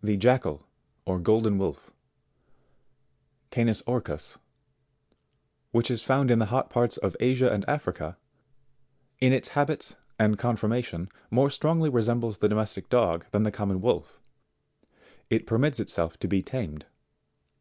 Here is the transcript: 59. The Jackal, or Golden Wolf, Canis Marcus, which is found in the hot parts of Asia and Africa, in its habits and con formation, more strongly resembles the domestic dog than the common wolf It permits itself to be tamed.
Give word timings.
59. 0.00 0.06
The 0.06 0.16
Jackal, 0.18 0.66
or 1.04 1.20
Golden 1.20 1.56
Wolf, 1.56 1.92
Canis 3.52 3.80
Marcus, 3.86 4.36
which 5.70 5.88
is 5.88 6.02
found 6.02 6.32
in 6.32 6.40
the 6.40 6.46
hot 6.46 6.68
parts 6.68 6.96
of 6.96 7.14
Asia 7.20 7.48
and 7.48 7.64
Africa, 7.68 8.18
in 9.20 9.32
its 9.32 9.50
habits 9.50 9.94
and 10.18 10.36
con 10.36 10.56
formation, 10.56 11.08
more 11.30 11.48
strongly 11.48 11.88
resembles 11.90 12.38
the 12.38 12.48
domestic 12.48 12.88
dog 12.88 13.24
than 13.30 13.44
the 13.44 13.52
common 13.52 13.80
wolf 13.80 14.20
It 15.30 15.46
permits 15.46 15.78
itself 15.78 16.18
to 16.18 16.26
be 16.26 16.42
tamed. 16.42 16.86